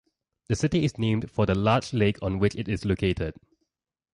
[0.47, 3.35] The city is named for the large lake on which it is located.